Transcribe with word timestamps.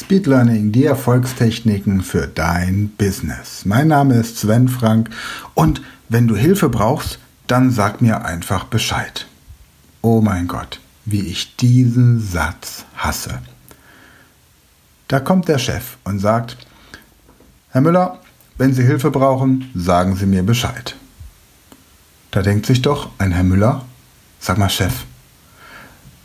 Speed 0.00 0.26
Learning, 0.26 0.72
die 0.72 0.86
Erfolgstechniken 0.86 2.00
für 2.00 2.26
dein 2.26 2.88
Business. 2.96 3.66
Mein 3.66 3.88
Name 3.88 4.14
ist 4.14 4.38
Sven 4.38 4.66
Frank 4.68 5.10
und 5.52 5.82
wenn 6.08 6.26
du 6.26 6.34
Hilfe 6.34 6.70
brauchst, 6.70 7.18
dann 7.46 7.70
sag 7.70 8.00
mir 8.00 8.24
einfach 8.24 8.64
Bescheid. 8.64 9.26
Oh 10.00 10.22
mein 10.22 10.48
Gott, 10.48 10.80
wie 11.04 11.20
ich 11.20 11.54
diesen 11.56 12.18
Satz 12.18 12.86
hasse. 12.96 13.40
Da 15.08 15.20
kommt 15.20 15.48
der 15.48 15.58
Chef 15.58 15.98
und 16.04 16.18
sagt, 16.18 16.56
Herr 17.68 17.82
Müller, 17.82 18.20
wenn 18.56 18.72
Sie 18.72 18.82
Hilfe 18.82 19.10
brauchen, 19.10 19.70
sagen 19.74 20.16
Sie 20.16 20.26
mir 20.26 20.42
Bescheid. 20.42 20.96
Da 22.30 22.40
denkt 22.40 22.64
sich 22.64 22.80
doch 22.80 23.10
ein 23.18 23.32
Herr 23.32 23.44
Müller, 23.44 23.84
sag 24.40 24.56
mal 24.56 24.70
Chef, 24.70 25.04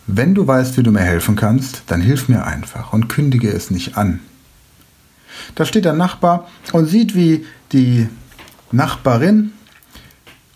wenn 0.08 0.36
du 0.36 0.46
weißt, 0.46 0.78
wie 0.78 0.84
du 0.84 0.92
mir 0.92 1.02
helfen 1.02 1.36
kannst, 1.36 1.84
dann 1.88 2.02
hilf 2.02 2.30
mir 2.30 2.46
einfach 2.46 2.94
und 2.94 3.08
kündige 3.08 3.50
es 3.50 3.72
nicht 3.72 3.98
an. 3.98 4.20
Da 5.56 5.66
steht 5.66 5.86
der 5.86 5.94
Nachbar 5.94 6.48
und 6.72 6.86
sieht, 6.86 7.16
wie 7.16 7.46
die 7.72 8.08
Nachbarin 8.72 9.54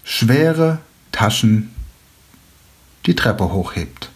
schwere 0.04 0.80
Taschen 1.12 1.72
die 3.06 3.16
Treppe 3.16 3.52
hochhebt. 3.52 4.10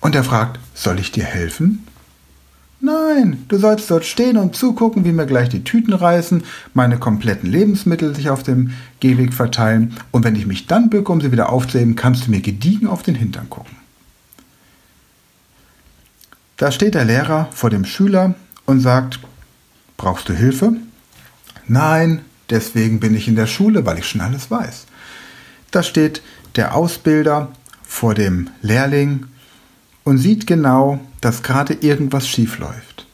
Und 0.00 0.14
er 0.14 0.24
fragt, 0.24 0.60
soll 0.74 0.98
ich 0.98 1.12
dir 1.12 1.24
helfen? 1.24 1.86
Nein, 2.84 3.46
du 3.48 3.56
sollst 3.56 3.90
dort 3.90 4.04
stehen 4.04 4.36
und 4.36 4.54
zugucken, 4.54 5.06
wie 5.06 5.12
mir 5.12 5.24
gleich 5.24 5.48
die 5.48 5.64
Tüten 5.64 5.94
reißen, 5.94 6.44
meine 6.74 6.98
kompletten 6.98 7.50
Lebensmittel 7.50 8.14
sich 8.14 8.28
auf 8.28 8.42
dem 8.42 8.72
Gehweg 9.00 9.32
verteilen 9.32 9.96
und 10.10 10.22
wenn 10.22 10.36
ich 10.36 10.44
mich 10.44 10.66
dann 10.66 10.90
bücke, 10.90 11.10
um 11.10 11.22
sie 11.22 11.32
wieder 11.32 11.48
aufzuheben, 11.50 11.96
kannst 11.96 12.26
du 12.26 12.30
mir 12.30 12.42
gediegen 12.42 12.86
auf 12.86 13.02
den 13.02 13.14
Hintern 13.14 13.48
gucken. 13.48 13.74
Da 16.58 16.70
steht 16.70 16.94
der 16.94 17.06
Lehrer 17.06 17.48
vor 17.52 17.70
dem 17.70 17.86
Schüler 17.86 18.34
und 18.66 18.80
sagt, 18.80 19.18
brauchst 19.96 20.28
du 20.28 20.34
Hilfe? 20.34 20.74
Nein, 21.66 22.20
deswegen 22.50 23.00
bin 23.00 23.14
ich 23.14 23.28
in 23.28 23.36
der 23.36 23.46
Schule, 23.46 23.86
weil 23.86 23.98
ich 23.98 24.06
schon 24.06 24.20
alles 24.20 24.50
weiß. 24.50 24.84
Da 25.70 25.82
steht 25.82 26.20
der 26.56 26.74
Ausbilder 26.74 27.50
vor 27.82 28.14
dem 28.14 28.50
Lehrling 28.60 29.24
und 30.04 30.18
sieht 30.18 30.46
genau, 30.46 31.00
dass 31.20 31.42
gerade 31.42 31.74
irgendwas 31.74 32.28
schief 32.28 32.58
läuft. 32.58 33.06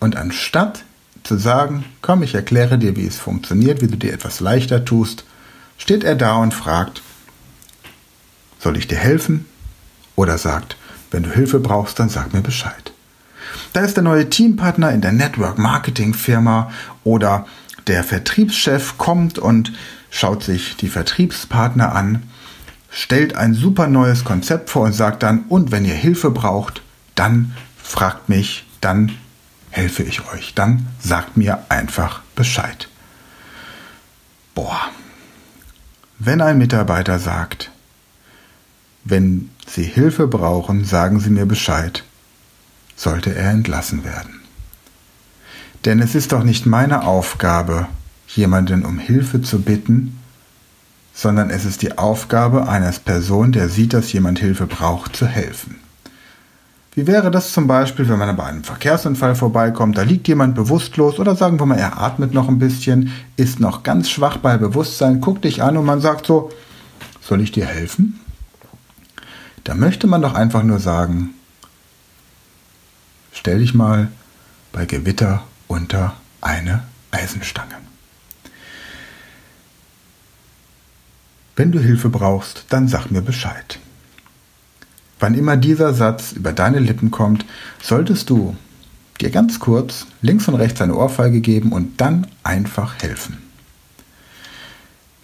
Und 0.00 0.16
anstatt 0.16 0.84
zu 1.22 1.38
sagen, 1.38 1.84
komm, 2.02 2.22
ich 2.22 2.34
erkläre 2.34 2.78
dir, 2.78 2.96
wie 2.96 3.06
es 3.06 3.18
funktioniert, 3.18 3.80
wie 3.80 3.86
du 3.86 3.96
dir 3.96 4.12
etwas 4.12 4.40
leichter 4.40 4.84
tust, 4.84 5.24
steht 5.78 6.04
er 6.04 6.14
da 6.14 6.36
und 6.36 6.52
fragt, 6.52 7.02
soll 8.60 8.76
ich 8.76 8.86
dir 8.86 8.98
helfen? 8.98 9.46
Oder 10.16 10.38
sagt, 10.38 10.76
wenn 11.10 11.22
du 11.22 11.30
Hilfe 11.30 11.58
brauchst, 11.58 11.98
dann 11.98 12.08
sag 12.08 12.32
mir 12.32 12.42
Bescheid. 12.42 12.92
Da 13.72 13.80
ist 13.80 13.96
der 13.96 14.04
neue 14.04 14.30
Teampartner 14.30 14.92
in 14.92 15.00
der 15.00 15.12
Network 15.12 15.58
Marketing 15.58 16.14
Firma 16.14 16.70
oder 17.02 17.46
der 17.86 18.04
Vertriebschef 18.04 18.96
kommt 18.98 19.38
und 19.38 19.72
schaut 20.10 20.44
sich 20.44 20.76
die 20.76 20.88
Vertriebspartner 20.88 21.94
an 21.94 22.22
stellt 22.94 23.34
ein 23.34 23.54
super 23.54 23.88
neues 23.88 24.22
Konzept 24.22 24.70
vor 24.70 24.84
und 24.84 24.92
sagt 24.92 25.24
dann, 25.24 25.46
und 25.48 25.72
wenn 25.72 25.84
ihr 25.84 25.94
Hilfe 25.94 26.30
braucht, 26.30 26.80
dann 27.16 27.52
fragt 27.76 28.28
mich, 28.28 28.66
dann 28.80 29.10
helfe 29.70 30.04
ich 30.04 30.24
euch, 30.32 30.54
dann 30.54 30.86
sagt 31.00 31.36
mir 31.36 31.64
einfach 31.68 32.22
Bescheid. 32.36 32.88
Boah, 34.54 34.80
wenn 36.20 36.40
ein 36.40 36.56
Mitarbeiter 36.56 37.18
sagt, 37.18 37.72
wenn 39.02 39.50
Sie 39.66 39.82
Hilfe 39.82 40.28
brauchen, 40.28 40.84
sagen 40.84 41.18
Sie 41.18 41.30
mir 41.30 41.46
Bescheid, 41.46 42.04
sollte 42.94 43.34
er 43.34 43.50
entlassen 43.50 44.04
werden. 44.04 44.40
Denn 45.84 45.98
es 45.98 46.14
ist 46.14 46.30
doch 46.30 46.44
nicht 46.44 46.64
meine 46.64 47.02
Aufgabe, 47.02 47.88
jemanden 48.28 48.84
um 48.84 49.00
Hilfe 49.00 49.42
zu 49.42 49.62
bitten, 49.62 50.20
sondern 51.14 51.48
es 51.48 51.64
ist 51.64 51.82
die 51.82 51.96
Aufgabe 51.96 52.68
eines 52.68 52.98
Person, 52.98 53.52
der 53.52 53.68
sieht, 53.68 53.94
dass 53.94 54.12
jemand 54.12 54.40
Hilfe 54.40 54.66
braucht, 54.66 55.16
zu 55.16 55.26
helfen. 55.26 55.76
Wie 56.96 57.06
wäre 57.06 57.30
das 57.30 57.52
zum 57.52 57.66
Beispiel, 57.66 58.08
wenn 58.08 58.18
man 58.18 58.36
bei 58.36 58.44
einem 58.44 58.64
Verkehrsunfall 58.64 59.34
vorbeikommt, 59.34 59.96
da 59.96 60.02
liegt 60.02 60.28
jemand 60.28 60.54
bewusstlos 60.54 61.18
oder 61.18 61.34
sagen 61.34 61.58
wir 61.58 61.66
mal, 61.66 61.78
er 61.78 62.00
atmet 62.00 62.34
noch 62.34 62.48
ein 62.48 62.58
bisschen, 62.58 63.12
ist 63.36 63.58
noch 63.58 63.82
ganz 63.82 64.10
schwach 64.10 64.36
bei 64.36 64.58
Bewusstsein, 64.58 65.20
guckt 65.20 65.44
dich 65.44 65.62
an 65.62 65.76
und 65.76 65.86
man 65.86 66.00
sagt 66.00 66.26
so, 66.26 66.50
soll 67.20 67.40
ich 67.40 67.52
dir 67.52 67.66
helfen? 67.66 68.20
Da 69.64 69.74
möchte 69.74 70.06
man 70.06 70.22
doch 70.22 70.34
einfach 70.34 70.62
nur 70.62 70.78
sagen, 70.78 71.30
stell 73.32 73.60
dich 73.60 73.74
mal 73.74 74.08
bei 74.72 74.84
Gewitter 74.84 75.42
unter 75.66 76.14
eine 76.40 76.84
Eisenstange. 77.10 77.74
Wenn 81.56 81.72
du 81.72 81.78
Hilfe 81.78 82.08
brauchst, 82.08 82.66
dann 82.68 82.88
sag 82.88 83.10
mir 83.10 83.22
Bescheid. 83.22 83.78
Wann 85.20 85.34
immer 85.34 85.56
dieser 85.56 85.94
Satz 85.94 86.32
über 86.32 86.52
deine 86.52 86.80
Lippen 86.80 87.10
kommt, 87.10 87.44
solltest 87.80 88.28
du 88.30 88.56
dir 89.20 89.30
ganz 89.30 89.60
kurz 89.60 90.06
links 90.20 90.48
und 90.48 90.56
rechts 90.56 90.80
eine 90.80 90.96
Ohrfeige 90.96 91.40
geben 91.40 91.72
und 91.72 92.00
dann 92.00 92.26
einfach 92.42 93.00
helfen. 93.00 93.38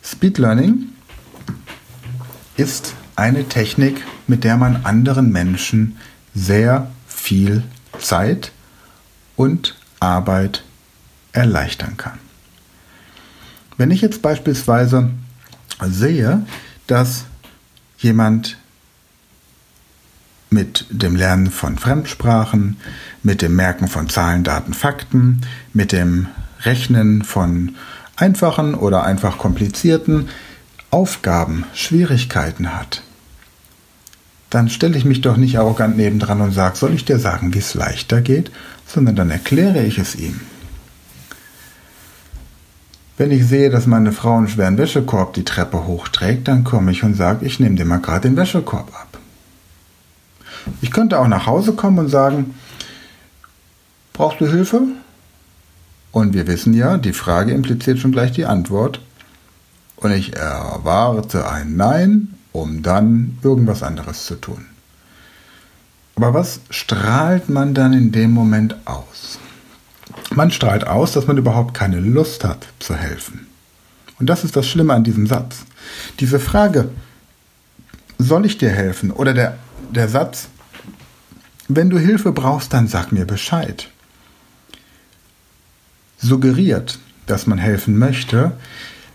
Speed 0.02 0.38
Learning 0.38 0.86
ist 2.56 2.94
eine 3.16 3.48
Technik, 3.48 4.04
mit 4.26 4.44
der 4.44 4.56
man 4.56 4.84
anderen 4.84 5.32
Menschen 5.32 5.98
sehr 6.34 6.90
viel 7.06 7.64
Zeit 7.98 8.52
und 9.36 9.76
Arbeit 9.98 10.62
erleichtern 11.32 11.96
kann. 11.96 12.18
Wenn 13.76 13.90
ich 13.90 14.00
jetzt 14.00 14.22
beispielsweise 14.22 15.10
sehe, 15.88 16.44
dass 16.86 17.24
jemand 17.98 18.56
mit 20.50 20.86
dem 20.90 21.14
Lernen 21.14 21.50
von 21.50 21.78
Fremdsprachen, 21.78 22.76
mit 23.22 23.40
dem 23.40 23.54
Merken 23.54 23.88
von 23.88 24.08
Zahlen, 24.08 24.42
Daten, 24.42 24.74
Fakten, 24.74 25.42
mit 25.72 25.92
dem 25.92 26.26
Rechnen 26.62 27.22
von 27.22 27.76
einfachen 28.16 28.74
oder 28.74 29.04
einfach 29.04 29.38
komplizierten 29.38 30.28
Aufgaben 30.90 31.64
Schwierigkeiten 31.72 32.74
hat, 32.74 33.02
dann 34.50 34.68
stelle 34.68 34.98
ich 34.98 35.04
mich 35.04 35.20
doch 35.20 35.36
nicht 35.36 35.58
arrogant 35.58 35.96
nebendran 35.96 36.40
und 36.40 36.52
sage, 36.52 36.76
soll 36.76 36.92
ich 36.92 37.04
dir 37.04 37.20
sagen, 37.20 37.54
wie 37.54 37.58
es 37.58 37.74
leichter 37.74 38.20
geht, 38.20 38.50
sondern 38.86 39.14
dann 39.14 39.30
erkläre 39.30 39.84
ich 39.84 39.98
es 39.98 40.16
ihm. 40.16 40.40
Wenn 43.20 43.32
ich 43.32 43.46
sehe, 43.46 43.68
dass 43.68 43.86
meine 43.86 44.12
Frau 44.12 44.38
einen 44.38 44.48
schweren 44.48 44.78
Wäschekorb 44.78 45.34
die 45.34 45.44
Treppe 45.44 45.86
hochträgt, 45.86 46.48
dann 46.48 46.64
komme 46.64 46.90
ich 46.90 47.04
und 47.04 47.12
sage, 47.12 47.44
ich 47.44 47.60
nehme 47.60 47.74
dir 47.74 47.84
mal 47.84 47.98
gerade 47.98 48.26
den 48.26 48.36
Wäschekorb 48.38 48.88
ab. 48.94 49.18
Ich 50.80 50.90
könnte 50.90 51.18
auch 51.18 51.28
nach 51.28 51.44
Hause 51.44 51.74
kommen 51.74 51.98
und 51.98 52.08
sagen, 52.08 52.54
brauchst 54.14 54.40
du 54.40 54.46
Hilfe? 54.46 54.84
Und 56.12 56.32
wir 56.32 56.46
wissen 56.46 56.72
ja, 56.72 56.96
die 56.96 57.12
Frage 57.12 57.52
impliziert 57.52 57.98
schon 57.98 58.12
gleich 58.12 58.32
die 58.32 58.46
Antwort. 58.46 59.02
Und 59.96 60.12
ich 60.12 60.34
erwarte 60.34 61.46
ein 61.46 61.76
Nein, 61.76 62.36
um 62.52 62.82
dann 62.82 63.36
irgendwas 63.42 63.82
anderes 63.82 64.24
zu 64.24 64.36
tun. 64.36 64.64
Aber 66.16 66.32
was 66.32 66.60
strahlt 66.70 67.50
man 67.50 67.74
dann 67.74 67.92
in 67.92 68.12
dem 68.12 68.30
Moment 68.30 68.76
aus? 68.86 69.38
Man 70.30 70.50
strahlt 70.50 70.86
aus, 70.86 71.12
dass 71.12 71.26
man 71.26 71.38
überhaupt 71.38 71.74
keine 71.74 72.00
Lust 72.00 72.44
hat 72.44 72.68
zu 72.78 72.94
helfen. 72.94 73.46
Und 74.18 74.26
das 74.26 74.44
ist 74.44 74.54
das 74.54 74.68
Schlimme 74.68 74.94
an 74.94 75.04
diesem 75.04 75.26
Satz. 75.26 75.64
Diese 76.20 76.38
Frage, 76.38 76.90
soll 78.18 78.46
ich 78.46 78.58
dir 78.58 78.70
helfen? 78.70 79.10
Oder 79.10 79.34
der, 79.34 79.58
der 79.90 80.08
Satz, 80.08 80.48
wenn 81.68 81.90
du 81.90 81.98
Hilfe 81.98 82.32
brauchst, 82.32 82.72
dann 82.72 82.86
sag 82.86 83.12
mir 83.12 83.24
Bescheid. 83.24 83.88
Suggeriert, 86.18 86.98
dass 87.26 87.46
man 87.46 87.58
helfen 87.58 87.98
möchte, 87.98 88.52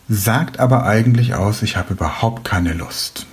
sagt 0.09 0.59
aber 0.59 0.85
eigentlich 0.85 1.35
aus, 1.35 1.61
ich 1.61 1.77
habe 1.77 1.93
überhaupt 1.93 2.43
keine 2.43 2.73
Lust. 2.73 3.25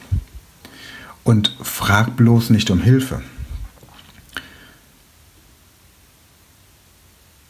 Und 1.24 1.56
frag 1.62 2.16
bloß 2.16 2.50
nicht 2.50 2.70
um 2.70 2.80
Hilfe. 2.80 3.22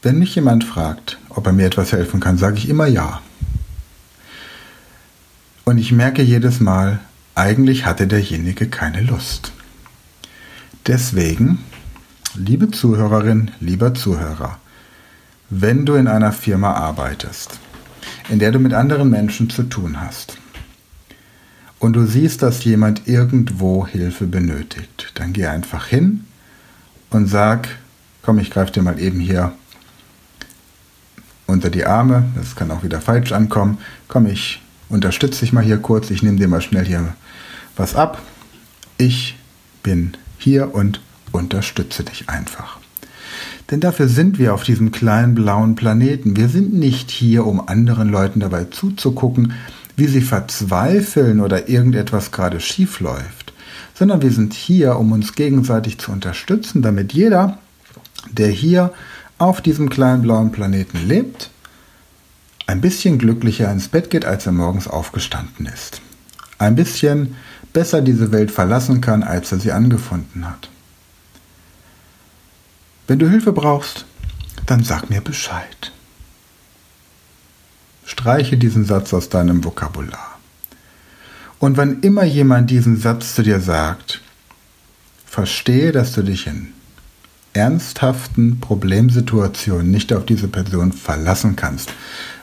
Wenn 0.02 0.18
mich 0.18 0.34
jemand 0.34 0.64
fragt, 0.64 1.18
ob 1.28 1.46
er 1.46 1.52
mir 1.52 1.66
etwas 1.66 1.92
helfen 1.92 2.18
kann, 2.18 2.36
sage 2.36 2.58
ich 2.58 2.68
immer 2.68 2.86
ja. 2.86 3.22
Und 5.64 5.78
ich 5.78 5.92
merke 5.92 6.22
jedes 6.22 6.58
Mal, 6.58 6.98
eigentlich 7.36 7.86
hatte 7.86 8.08
derjenige 8.08 8.66
keine 8.68 9.02
Lust. 9.02 9.52
Deswegen, 10.88 11.60
liebe 12.34 12.72
Zuhörerin, 12.72 13.52
lieber 13.60 13.94
Zuhörer, 13.94 14.58
wenn 15.50 15.86
du 15.86 15.94
in 15.94 16.08
einer 16.08 16.32
Firma 16.32 16.72
arbeitest, 16.72 17.60
in 18.28 18.40
der 18.40 18.50
du 18.50 18.58
mit 18.58 18.74
anderen 18.74 19.08
Menschen 19.08 19.50
zu 19.50 19.62
tun 19.62 20.00
hast, 20.00 20.36
und 21.78 21.94
du 21.94 22.06
siehst, 22.06 22.42
dass 22.42 22.64
jemand 22.64 23.06
irgendwo 23.06 23.86
Hilfe 23.86 24.26
benötigt, 24.26 25.12
dann 25.14 25.32
geh 25.32 25.46
einfach 25.46 25.86
hin 25.86 26.24
und 27.10 27.26
sag, 27.26 27.68
komm, 28.22 28.40
ich 28.40 28.50
greife 28.50 28.72
dir 28.72 28.82
mal 28.82 29.00
eben 29.00 29.20
hier 29.20 29.52
unter 31.52 31.70
die 31.70 31.84
Arme, 31.84 32.24
das 32.34 32.56
kann 32.56 32.70
auch 32.70 32.82
wieder 32.82 33.00
falsch 33.00 33.32
ankommen, 33.32 33.78
komm, 34.08 34.26
ich 34.26 34.60
unterstütze 34.88 35.40
dich 35.40 35.52
mal 35.52 35.64
hier 35.64 35.78
kurz, 35.78 36.10
ich 36.10 36.22
nehme 36.22 36.38
dir 36.38 36.48
mal 36.48 36.60
schnell 36.60 36.84
hier 36.84 37.14
was 37.76 37.94
ab. 37.94 38.20
Ich 38.98 39.36
bin 39.82 40.12
hier 40.38 40.74
und 40.74 41.00
unterstütze 41.32 42.04
dich 42.04 42.28
einfach. 42.28 42.78
Denn 43.70 43.80
dafür 43.80 44.08
sind 44.08 44.38
wir 44.38 44.54
auf 44.54 44.64
diesem 44.64 44.92
kleinen 44.92 45.34
blauen 45.34 45.76
Planeten. 45.76 46.36
Wir 46.36 46.48
sind 46.48 46.74
nicht 46.74 47.10
hier, 47.10 47.46
um 47.46 47.66
anderen 47.68 48.10
Leuten 48.10 48.40
dabei 48.40 48.64
zuzugucken, 48.64 49.54
wie 49.96 50.06
sie 50.06 50.20
verzweifeln 50.20 51.40
oder 51.40 51.68
irgendetwas 51.68 52.32
gerade 52.32 52.60
schief 52.60 53.00
läuft, 53.00 53.52
sondern 53.94 54.22
wir 54.22 54.30
sind 54.30 54.52
hier, 54.52 54.98
um 54.98 55.12
uns 55.12 55.34
gegenseitig 55.34 55.98
zu 55.98 56.12
unterstützen, 56.12 56.82
damit 56.82 57.12
jeder, 57.12 57.58
der 58.30 58.48
hier 58.48 58.92
auf 59.42 59.60
diesem 59.60 59.90
kleinen 59.90 60.22
blauen 60.22 60.52
Planeten 60.52 61.04
lebt, 61.04 61.50
ein 62.68 62.80
bisschen 62.80 63.18
glücklicher 63.18 63.70
ins 63.72 63.88
Bett 63.88 64.08
geht, 64.08 64.24
als 64.24 64.46
er 64.46 64.52
morgens 64.52 64.86
aufgestanden 64.86 65.66
ist. 65.66 66.00
Ein 66.58 66.76
bisschen 66.76 67.34
besser 67.72 68.02
diese 68.02 68.30
Welt 68.30 68.52
verlassen 68.52 69.00
kann, 69.00 69.24
als 69.24 69.50
er 69.50 69.58
sie 69.58 69.72
angefunden 69.72 70.48
hat. 70.48 70.70
Wenn 73.08 73.18
du 73.18 73.28
Hilfe 73.28 73.52
brauchst, 73.52 74.04
dann 74.66 74.84
sag 74.84 75.10
mir 75.10 75.20
Bescheid. 75.20 75.90
Streiche 78.04 78.56
diesen 78.56 78.84
Satz 78.84 79.12
aus 79.12 79.28
deinem 79.28 79.64
Vokabular. 79.64 80.38
Und 81.58 81.76
wann 81.76 82.00
immer 82.02 82.24
jemand 82.24 82.70
diesen 82.70 82.96
Satz 82.96 83.34
zu 83.34 83.42
dir 83.42 83.60
sagt, 83.60 84.20
verstehe, 85.26 85.90
dass 85.90 86.12
du 86.12 86.22
dich 86.22 86.46
in 86.46 86.72
ernsthaften 87.52 88.60
Problemsituationen 88.60 89.90
nicht 89.90 90.12
auf 90.12 90.24
diese 90.24 90.48
Person 90.48 90.92
verlassen 90.92 91.56
kannst, 91.56 91.92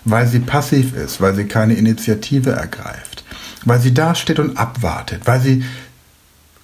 weil 0.05 0.27
sie 0.27 0.39
passiv 0.39 0.95
ist, 0.95 1.19
weil 1.19 1.35
sie 1.35 1.45
keine 1.45 1.73
Initiative 1.73 2.51
ergreift, 2.51 3.23
weil 3.65 3.79
sie 3.79 3.93
dasteht 3.93 4.39
und 4.39 4.57
abwartet, 4.57 5.21
weil 5.25 5.41
sie 5.41 5.63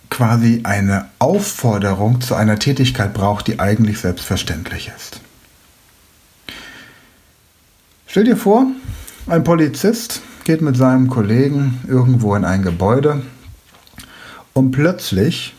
quasi 0.09 0.61
eine 0.63 1.09
Aufforderung 1.19 2.21
zu 2.21 2.35
einer 2.35 2.59
Tätigkeit 2.59 3.13
braucht, 3.13 3.47
die 3.47 3.59
eigentlich 3.59 3.99
selbstverständlich 3.99 4.91
ist. 4.95 5.19
Stell 8.07 8.23
dir 8.23 8.37
vor, 8.37 8.67
ein 9.27 9.43
Polizist 9.43 10.21
geht 10.43 10.61
mit 10.61 10.77
seinem 10.77 11.09
Kollegen 11.09 11.81
irgendwo 11.87 12.35
in 12.35 12.45
ein 12.45 12.61
Gebäude 12.61 13.23
und 14.53 14.71
plötzlich 14.71 15.54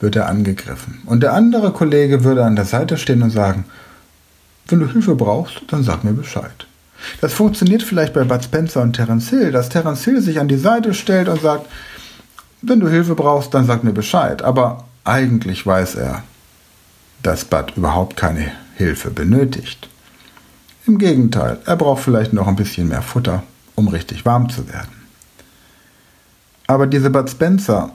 wird 0.00 0.16
er 0.16 0.28
angegriffen. 0.28 1.02
Und 1.06 1.22
der 1.22 1.32
andere 1.32 1.72
Kollege 1.72 2.24
würde 2.24 2.44
an 2.44 2.56
der 2.56 2.64
Seite 2.64 2.96
stehen 2.96 3.22
und 3.22 3.30
sagen, 3.30 3.64
wenn 4.68 4.80
du 4.80 4.90
Hilfe 4.90 5.14
brauchst, 5.14 5.62
dann 5.68 5.82
sag 5.82 6.04
mir 6.04 6.12
Bescheid. 6.12 6.66
Das 7.20 7.32
funktioniert 7.32 7.82
vielleicht 7.82 8.12
bei 8.12 8.24
Bud 8.24 8.44
Spencer 8.44 8.82
und 8.82 8.94
Terence 8.94 9.30
Hill, 9.30 9.52
dass 9.52 9.68
Terence 9.68 10.04
Hill 10.04 10.20
sich 10.20 10.40
an 10.40 10.48
die 10.48 10.56
Seite 10.56 10.94
stellt 10.94 11.28
und 11.28 11.40
sagt, 11.40 11.66
wenn 12.60 12.80
du 12.80 12.88
Hilfe 12.88 13.14
brauchst, 13.14 13.54
dann 13.54 13.66
sag 13.66 13.84
mir 13.84 13.92
Bescheid. 13.92 14.42
Aber 14.42 14.84
eigentlich 15.04 15.66
weiß 15.66 15.94
er, 15.94 16.22
dass 17.22 17.44
Bud 17.44 17.72
überhaupt 17.76 18.16
keine 18.16 18.50
Hilfe 18.74 19.10
benötigt. 19.10 19.88
Im 20.86 20.98
Gegenteil, 20.98 21.58
er 21.64 21.76
braucht 21.76 22.02
vielleicht 22.02 22.32
noch 22.32 22.46
ein 22.46 22.56
bisschen 22.56 22.88
mehr 22.88 23.02
Futter, 23.02 23.42
um 23.74 23.88
richtig 23.88 24.24
warm 24.24 24.48
zu 24.48 24.68
werden. 24.68 24.90
Aber 26.66 26.86
diese 26.86 27.10
Bud 27.10 27.30
Spencer 27.30 27.92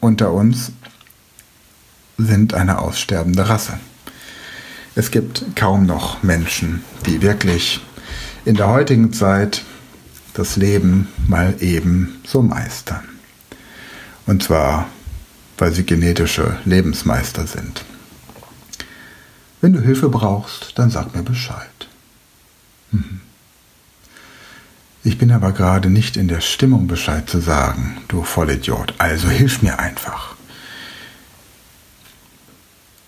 unter 0.00 0.32
uns 0.32 0.72
sind 2.18 2.54
eine 2.54 2.78
aussterbende 2.78 3.48
Rasse. 3.48 3.78
Es 4.94 5.10
gibt 5.10 5.44
kaum 5.56 5.86
noch 5.86 6.22
Menschen, 6.22 6.82
die 7.06 7.22
wirklich 7.22 7.80
in 8.44 8.56
der 8.56 8.68
heutigen 8.68 9.12
Zeit 9.12 9.62
das 10.34 10.56
Leben 10.56 11.08
mal 11.26 11.54
eben 11.60 12.20
so 12.26 12.42
meistern. 12.42 13.04
Und 14.26 14.42
zwar, 14.42 14.88
weil 15.58 15.72
sie 15.72 15.84
genetische 15.84 16.58
Lebensmeister 16.64 17.46
sind. 17.46 17.84
Wenn 19.60 19.72
du 19.72 19.80
Hilfe 19.80 20.08
brauchst, 20.08 20.78
dann 20.78 20.90
sag 20.90 21.14
mir 21.14 21.22
Bescheid. 21.22 21.88
Mhm. 22.90 23.20
Ich 25.02 25.16
bin 25.16 25.32
aber 25.32 25.52
gerade 25.52 25.88
nicht 25.88 26.18
in 26.18 26.28
der 26.28 26.42
Stimmung, 26.42 26.86
Bescheid 26.86 27.28
zu 27.28 27.40
sagen, 27.40 27.96
du 28.08 28.22
Vollidiot. 28.22 28.94
Also 28.98 29.28
hilf 29.28 29.62
mir 29.62 29.78
einfach. 29.78 30.34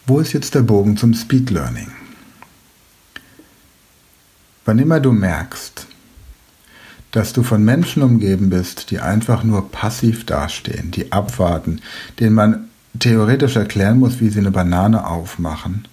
Wo 0.07 0.19
ist 0.19 0.33
jetzt 0.33 0.55
der 0.55 0.63
Bogen 0.63 0.97
zum 0.97 1.13
Speed 1.13 1.51
Learning? 1.51 1.93
Wann 4.65 4.79
immer 4.79 5.01
du 5.01 5.13
merkst, 5.13 5.87
dass 7.11 7.35
du 7.35 7.43
von 7.43 7.63
Menschen 7.63 8.03
umgeben 8.03 8.49
bist, 8.49 8.91
die 8.91 9.01
einfach 9.01 9.45
nur 9.45 9.71
passiv 9.71 10.25
dastehen, 10.25 10.91
die 10.93 11.13
abwarten, 11.13 11.83
denen 12.19 12.35
man 12.35 12.69
theoretisch 12.99 13.57
erklären 13.57 13.99
muss, 13.99 14.21
wie 14.21 14.31
sie 14.31 14.39
eine 14.39 14.51
Banane 14.51 15.07
aufmachen, 15.07 15.87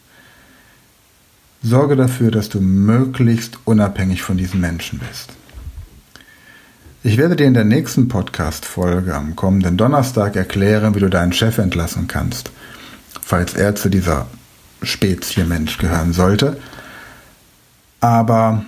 sorge 1.61 1.97
dafür, 1.97 2.31
dass 2.31 2.47
du 2.47 2.61
möglichst 2.61 3.59
unabhängig 3.65 4.21
von 4.21 4.37
diesen 4.37 4.61
Menschen 4.61 4.99
bist. 4.99 5.33
Ich 7.01 7.17
werde 7.17 7.37
dir 7.37 7.47
in 7.47 7.53
der 7.53 7.63
nächsten 7.63 8.09
Podcast-Folge 8.09 9.15
am 9.15 9.37
kommenden 9.37 9.77
Donnerstag 9.77 10.35
erklären, 10.35 10.95
wie 10.95 10.99
du 10.99 11.09
deinen 11.09 11.31
Chef 11.31 11.57
entlassen 11.57 12.09
kannst, 12.09 12.51
falls 13.21 13.53
er 13.53 13.73
zu 13.75 13.87
dieser 13.87 14.27
Spezie 14.83 15.45
Mensch 15.45 15.77
gehören 15.77 16.11
sollte. 16.11 16.57
Aber, 18.01 18.65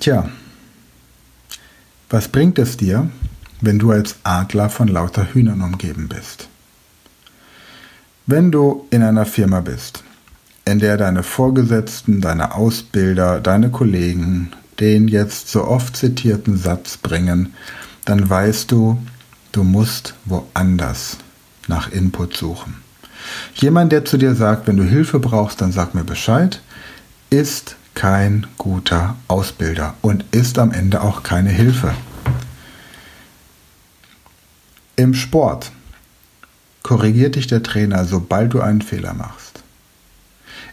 tja, 0.00 0.30
was 2.08 2.28
bringt 2.28 2.58
es 2.58 2.78
dir, 2.78 3.10
wenn 3.60 3.78
du 3.78 3.90
als 3.90 4.16
Adler 4.22 4.70
von 4.70 4.88
lauter 4.88 5.34
Hühnern 5.34 5.60
umgeben 5.60 6.08
bist? 6.08 6.48
Wenn 8.24 8.50
du 8.50 8.86
in 8.88 9.02
einer 9.02 9.26
Firma 9.26 9.60
bist, 9.60 10.02
in 10.64 10.78
der 10.78 10.96
deine 10.96 11.22
Vorgesetzten, 11.22 12.22
deine 12.22 12.54
Ausbilder, 12.54 13.38
deine 13.38 13.70
Kollegen 13.70 14.52
den 14.82 15.06
jetzt 15.08 15.48
so 15.48 15.64
oft 15.64 15.96
zitierten 15.96 16.58
Satz 16.58 16.96
bringen, 16.96 17.54
dann 18.04 18.28
weißt 18.28 18.70
du, 18.70 19.00
du 19.52 19.62
musst 19.62 20.14
woanders 20.24 21.18
nach 21.68 21.90
Input 21.90 22.36
suchen. 22.36 22.82
Jemand, 23.54 23.92
der 23.92 24.04
zu 24.04 24.16
dir 24.18 24.34
sagt, 24.34 24.66
wenn 24.66 24.76
du 24.76 24.82
Hilfe 24.82 25.20
brauchst, 25.20 25.60
dann 25.60 25.70
sag 25.70 25.94
mir 25.94 26.02
Bescheid, 26.02 26.60
ist 27.30 27.76
kein 27.94 28.46
guter 28.58 29.16
Ausbilder 29.28 29.94
und 30.02 30.24
ist 30.32 30.58
am 30.58 30.72
Ende 30.72 31.02
auch 31.02 31.22
keine 31.22 31.50
Hilfe. 31.50 31.94
Im 34.96 35.14
Sport 35.14 35.70
korrigiert 36.82 37.36
dich 37.36 37.46
der 37.46 37.62
Trainer, 37.62 38.04
sobald 38.04 38.52
du 38.52 38.60
einen 38.60 38.82
Fehler 38.82 39.14
machst. 39.14 39.51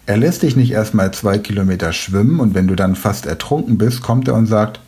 Er 0.10 0.18
lässt 0.18 0.42
dich 0.42 0.56
nicht 0.56 0.72
erstmal 0.72 1.14
zwei 1.14 1.38
Kilometer 1.38 1.94
schwimmen 1.94 2.40
und 2.40 2.56
wenn 2.56 2.66
du 2.66 2.74
dann 2.76 2.96
fast 2.96 3.28
ertrunken 3.28 3.78
bist, 3.78 4.02
kommt 4.02 4.28
er 4.28 4.34
und 4.34 4.48
sagt, 4.48 4.80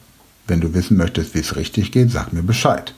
wenn 0.48 0.62
du 0.62 0.74
wissen 0.74 0.98
möchtest, 0.98 1.36
wie 1.36 1.42
es 1.42 1.56
richtig 1.56 1.92
geht, 1.92 2.10
sag 2.10 2.34
mir 2.34 2.42
Bescheid. 2.42 2.96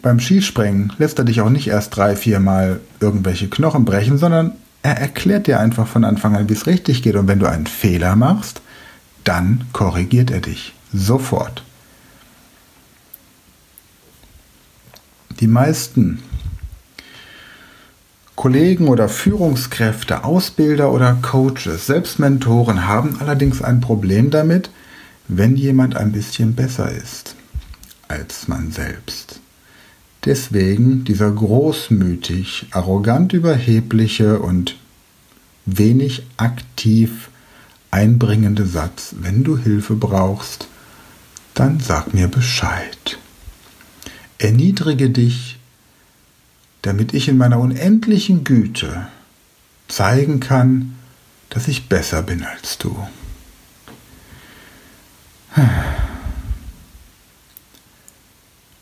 Beim 0.00 0.20
Skispringen 0.20 0.94
lässt 0.96 1.18
er 1.18 1.26
dich 1.26 1.42
auch 1.42 1.50
nicht 1.50 1.66
erst 1.66 1.94
drei, 1.94 2.16
vier 2.16 2.40
Mal 2.40 2.80
irgendwelche 3.00 3.50
Knochen 3.50 3.84
brechen, 3.84 4.16
sondern 4.16 4.52
er 4.82 4.96
erklärt 4.96 5.46
dir 5.46 5.60
einfach 5.60 5.86
von 5.86 6.04
Anfang 6.04 6.34
an, 6.34 6.48
wie 6.48 6.54
es 6.54 6.66
richtig 6.66 7.02
geht. 7.02 7.16
Und 7.16 7.28
wenn 7.28 7.40
du 7.40 7.46
einen 7.46 7.66
Fehler 7.66 8.16
machst, 8.16 8.62
dann 9.24 9.66
korrigiert 9.74 10.30
er 10.30 10.40
dich. 10.40 10.72
Sofort. 10.90 11.62
Die 15.40 15.48
meisten 15.48 16.22
Kollegen 18.36 18.88
oder 18.88 19.08
Führungskräfte, 19.08 20.24
Ausbilder 20.24 20.92
oder 20.92 21.14
Coaches, 21.22 21.86
selbst 21.86 22.18
Mentoren 22.18 22.86
haben 22.86 23.16
allerdings 23.20 23.62
ein 23.62 23.80
Problem 23.80 24.30
damit, 24.30 24.70
wenn 25.28 25.56
jemand 25.56 25.96
ein 25.96 26.12
bisschen 26.12 26.54
besser 26.54 26.90
ist 26.90 27.36
als 28.08 28.48
man 28.48 28.70
selbst. 28.70 29.40
Deswegen 30.24 31.04
dieser 31.04 31.30
großmütig, 31.30 32.66
arrogant 32.70 33.32
überhebliche 33.32 34.38
und 34.38 34.76
wenig 35.66 36.22
aktiv 36.36 37.30
einbringende 37.90 38.66
Satz, 38.66 39.14
wenn 39.20 39.44
du 39.44 39.56
Hilfe 39.56 39.94
brauchst, 39.94 40.68
dann 41.54 41.80
sag 41.80 42.14
mir 42.14 42.28
Bescheid. 42.28 43.18
Erniedrige 44.38 45.10
dich, 45.10 45.53
damit 46.84 47.12
ich 47.14 47.28
in 47.28 47.38
meiner 47.38 47.58
unendlichen 47.58 48.44
Güte 48.44 49.08
zeigen 49.88 50.38
kann, 50.40 50.94
dass 51.48 51.66
ich 51.66 51.88
besser 51.88 52.22
bin 52.22 52.44
als 52.44 52.76
du. 52.78 52.94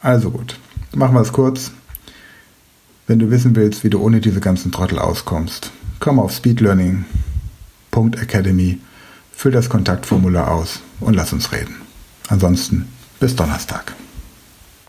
Also 0.00 0.32
gut. 0.32 0.58
Machen 0.94 1.14
wir 1.14 1.20
es 1.20 1.32
kurz. 1.32 1.70
Wenn 3.06 3.20
du 3.20 3.30
wissen 3.30 3.54
willst, 3.54 3.84
wie 3.84 3.90
du 3.90 4.00
ohne 4.00 4.20
diese 4.20 4.40
ganzen 4.40 4.72
Trottel 4.72 4.98
auskommst, 4.98 5.70
komm 6.00 6.18
auf 6.18 6.32
speedlearning.academy, 6.32 8.80
füll 9.32 9.52
das 9.52 9.68
Kontaktformular 9.68 10.50
aus 10.50 10.80
und 10.98 11.14
lass 11.14 11.32
uns 11.32 11.52
reden. 11.52 11.76
Ansonsten 12.28 12.88
bis 13.20 13.36
Donnerstag. 13.36 13.94